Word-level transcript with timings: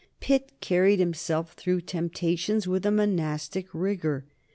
Pitt 0.19 0.53
carried 0.61 0.97
himself 0.97 1.53
through 1.53 1.81
temptations 1.81 2.67
with 2.67 2.87
a 2.87 2.91
monastic 2.91 3.67
rigor. 3.71 4.25